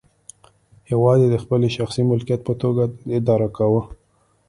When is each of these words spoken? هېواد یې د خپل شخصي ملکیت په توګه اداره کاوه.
هېواد 0.89 1.17
یې 1.23 1.29
د 1.31 1.35
خپل 1.43 1.59
شخصي 1.77 2.01
ملکیت 2.11 2.41
په 2.47 2.53
توګه 2.61 2.83
اداره 3.17 3.47
کاوه. 3.57 3.81